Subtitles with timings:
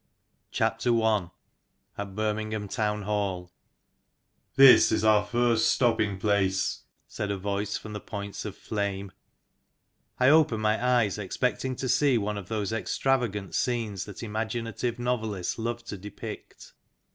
[0.59, 0.79] AT
[2.15, 3.51] BIRMINGHAM TOWN HALL"
[4.57, 9.11] Tins is our first stopping place," said a voice from the points of flame.
[10.19, 15.59] I opened my eyes expecting to see one of those extravagant scenes that imaginative novelists
[15.59, 16.73] love to depict.